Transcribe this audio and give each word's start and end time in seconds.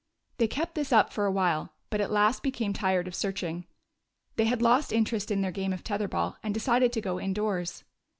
They 0.39 0.47
kept 0.47 0.73
this 0.73 0.91
up 0.91 1.13
for 1.13 1.27
a 1.27 1.31
while, 1.31 1.73
but 1.91 2.01
at 2.01 2.09
last 2.09 2.41
be 2.41 2.49
came 2.49 2.73
tired 2.73 3.07
of 3.07 3.13
searching. 3.13 3.67
They 4.35 4.45
had 4.45 4.59
lost 4.59 4.91
interest 4.91 5.29
in 5.29 5.41
their 5.41 5.51
game 5.51 5.73
of 5.73 5.83
tether 5.83 6.07
ball 6.07 6.37
and 6.41 6.55
decided 6.55 6.91
to 6.93 7.01
go 7.01 7.19
indoors. 7.19 7.83